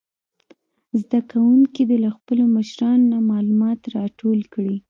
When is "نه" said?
3.13-3.19